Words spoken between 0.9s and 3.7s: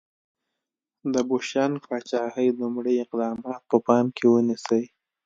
د بوشنګ پاچاهۍ لومړي اقدامات